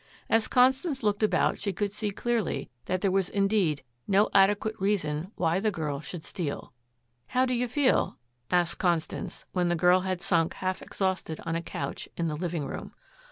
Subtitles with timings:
[0.31, 5.31] As Constance looked about she could see clearly that there was indeed no adequate reason
[5.35, 6.73] why the girl should steal.
[7.27, 8.17] "How do you feel?"
[8.49, 12.65] asked Constance when the girl had sunk half exhausted on a couch in the living
[12.65, 12.95] room.